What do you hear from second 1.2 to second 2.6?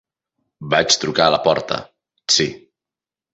a la porta, sí.